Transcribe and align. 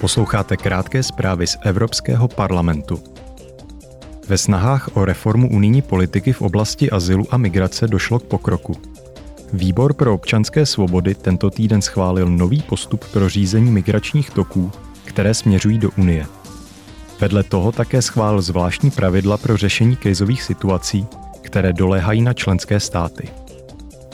Posloucháte 0.00 0.56
krátké 0.56 1.02
zprávy 1.02 1.46
z 1.46 1.56
Evropského 1.62 2.28
parlamentu. 2.28 3.02
Ve 4.28 4.38
snahách 4.38 4.96
o 4.96 5.04
reformu 5.04 5.50
unijní 5.50 5.82
politiky 5.82 6.32
v 6.32 6.42
oblasti 6.42 6.90
azylu 6.90 7.24
a 7.30 7.36
migrace 7.36 7.88
došlo 7.88 8.18
k 8.18 8.22
pokroku. 8.22 8.76
Výbor 9.52 9.94
pro 9.94 10.14
občanské 10.14 10.66
svobody 10.66 11.14
tento 11.14 11.50
týden 11.50 11.82
schválil 11.82 12.28
nový 12.28 12.62
postup 12.62 13.04
pro 13.04 13.28
řízení 13.28 13.70
migračních 13.70 14.30
toků, 14.30 14.72
které 15.04 15.34
směřují 15.34 15.78
do 15.78 15.90
Unie. 15.98 16.26
Vedle 17.20 17.42
toho 17.42 17.72
také 17.72 18.02
schválil 18.02 18.42
zvláštní 18.42 18.90
pravidla 18.90 19.36
pro 19.36 19.56
řešení 19.56 19.96
krizových 19.96 20.42
situací, 20.42 21.06
které 21.42 21.72
doléhají 21.72 22.22
na 22.22 22.32
členské 22.32 22.80
státy. 22.80 23.28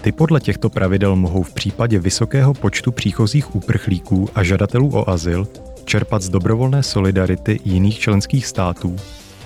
Ty 0.00 0.12
podle 0.12 0.40
těchto 0.40 0.70
pravidel 0.70 1.16
mohou 1.16 1.42
v 1.42 1.52
případě 1.54 1.98
vysokého 1.98 2.54
počtu 2.54 2.92
příchozích 2.92 3.54
uprchlíků 3.54 4.28
a 4.34 4.42
žadatelů 4.42 4.90
o 4.94 5.10
azyl 5.10 5.46
čerpat 5.84 6.22
z 6.22 6.28
dobrovolné 6.28 6.82
solidarity 6.82 7.60
jiných 7.64 7.98
členských 7.98 8.46
států, 8.46 8.96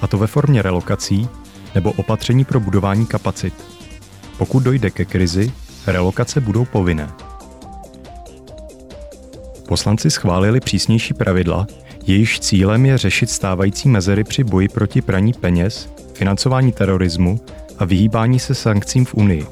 a 0.00 0.06
to 0.06 0.18
ve 0.18 0.26
formě 0.26 0.62
relokací 0.62 1.28
nebo 1.74 1.92
opatření 1.92 2.44
pro 2.44 2.60
budování 2.60 3.06
kapacit. 3.06 3.54
Pokud 4.38 4.62
dojde 4.62 4.90
ke 4.90 5.04
krizi, 5.04 5.52
relokace 5.86 6.40
budou 6.40 6.64
povinné. 6.64 7.08
Poslanci 9.68 10.10
schválili 10.10 10.60
přísnější 10.60 11.14
pravidla, 11.14 11.66
jejichž 12.06 12.40
cílem 12.40 12.86
je 12.86 12.98
řešit 12.98 13.30
stávající 13.30 13.88
mezery 13.88 14.24
při 14.24 14.44
boji 14.44 14.68
proti 14.68 15.02
praní 15.02 15.32
peněz, 15.32 15.88
financování 16.14 16.72
terorismu 16.72 17.40
a 17.78 17.84
vyhýbání 17.84 18.38
se 18.38 18.54
sankcím 18.54 19.04
v 19.04 19.14
Unii. 19.14 19.46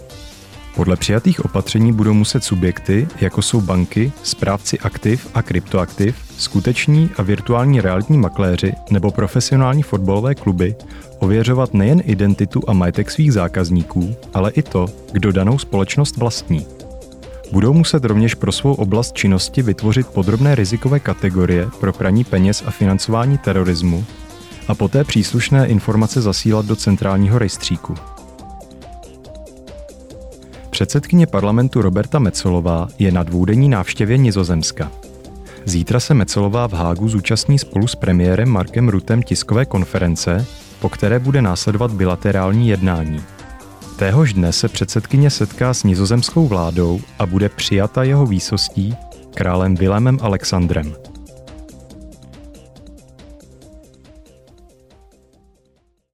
Podle 0.77 0.96
přijatých 0.96 1.45
opatření 1.45 1.92
budou 1.92 2.14
muset 2.14 2.45
subjekty, 2.45 3.09
jako 3.20 3.42
jsou 3.42 3.60
banky, 3.60 4.12
správci 4.23 4.78
aktiv 4.78 5.28
a 5.34 5.42
kryptoaktiv, 5.42 6.16
skuteční 6.38 7.10
a 7.16 7.23
virtuální 7.23 7.80
realitní 7.80 8.19
makléři 8.19 8.73
nebo 8.91 9.10
profesionální 9.10 9.83
fotbalové 9.83 10.34
kluby, 10.34 10.77
ověřovat 11.19 11.75
nejen 11.75 12.02
identitu 12.05 12.62
a 12.67 12.72
majetek 12.72 13.11
svých 13.11 13.33
zákazníků, 13.33 14.17
ale 14.34 14.50
i 14.50 14.62
to, 14.62 14.86
kdo 15.12 15.33
danou 15.33 15.58
společnost 15.58 16.17
vlastní. 16.17 16.67
Budou 17.52 17.72
muset 17.72 18.05
rovněž 18.05 18.34
pro 18.34 18.52
svou 18.52 18.75
oblast 18.75 19.12
činnosti 19.12 19.62
vytvořit 19.62 20.06
podrobné 20.06 20.55
rizikové 20.55 21.00
kategorie 21.00 21.69
pro 21.80 21.92
praní 21.92 22.25
peněz 22.25 22.62
a 22.67 22.70
financování 22.70 23.39
terorismu 23.39 24.05
a 24.69 24.75
poté 24.75 25.05
příslušné 25.05 25.67
informace 25.67 26.20
zasílat 26.20 26.67
do 26.67 26.77
centrálního 26.77 27.39
rejstříku. 27.39 27.95
Předsedkyně 30.75 31.27
parlamentu 31.27 31.83
Roberta 31.83 32.19
Mecolová 32.19 32.89
je 32.98 33.12
na 33.12 33.22
dvoudenní 33.22 33.69
návštěvě 33.69 34.19
Nizozemska. 34.19 34.92
Zítra 35.64 36.00
se 36.00 36.14
Mecolová 36.14 36.69
v 36.69 36.72
Hágu 36.72 37.08
zúčastní 37.08 37.58
spolu 37.58 37.86
s 37.86 37.94
premiérem 37.94 38.48
Markem 38.48 38.89
Rutem 38.89 39.22
tiskové 39.22 39.64
konference, 39.64 40.47
po 40.80 40.89
které 40.89 41.19
bude 41.19 41.42
následovat 41.42 41.91
bilaterální 41.91 42.69
jednání. 42.69 43.20
Téhož 43.98 44.33
dne 44.33 44.52
se 44.52 44.69
předsedkyně 44.69 45.30
setká 45.30 45.75
s 45.75 45.84
nizozemskou 45.84 46.48
vládou 46.48 47.00
a 47.19 47.27
bude 47.27 47.48
přijata 47.48 48.02
jeho 48.02 48.27
výsostí 48.27 48.97
králem 49.34 49.75
Vilémem 49.75 50.19
Alexandrem. 50.22 50.95